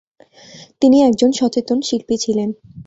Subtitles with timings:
[0.81, 2.49] তিনি একজন সচেতন শিল্পী ছিলেন।